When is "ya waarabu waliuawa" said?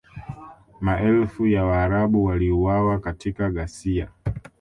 1.47-2.99